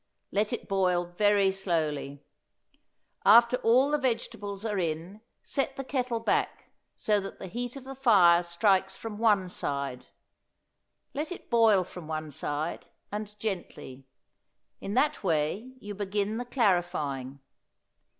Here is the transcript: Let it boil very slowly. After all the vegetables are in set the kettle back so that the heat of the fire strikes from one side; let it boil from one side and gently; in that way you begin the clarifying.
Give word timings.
Let 0.31 0.51
it 0.51 0.67
boil 0.67 1.05
very 1.05 1.51
slowly. 1.51 2.23
After 3.23 3.57
all 3.57 3.91
the 3.91 3.99
vegetables 3.99 4.65
are 4.65 4.79
in 4.79 5.21
set 5.43 5.75
the 5.75 5.83
kettle 5.83 6.19
back 6.19 6.71
so 6.95 7.19
that 7.19 7.37
the 7.37 7.45
heat 7.45 7.75
of 7.75 7.83
the 7.83 7.93
fire 7.93 8.41
strikes 8.41 8.95
from 8.95 9.19
one 9.19 9.47
side; 9.47 10.07
let 11.13 11.31
it 11.31 11.51
boil 11.51 11.83
from 11.83 12.07
one 12.07 12.31
side 12.31 12.87
and 13.11 13.37
gently; 13.37 14.07
in 14.79 14.95
that 14.95 15.23
way 15.23 15.73
you 15.79 15.93
begin 15.93 16.37
the 16.37 16.45
clarifying. 16.45 17.37